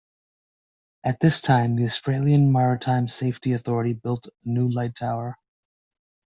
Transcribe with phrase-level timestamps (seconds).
[1.03, 5.37] At this time the Australian Maritime Safety Authority built a new light tower.